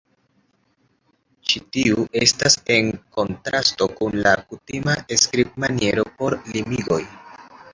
[1.49, 7.03] Ĉi tiu estas en kontrasto kun la kutima skribmaniero por limigoj.